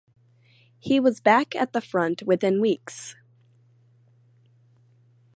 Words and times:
He 0.79 0.99
was 0.99 1.19
back 1.21 1.55
at 1.55 1.73
the 1.73 1.79
front 1.79 2.23
within 2.23 2.59
weeks. 2.59 3.15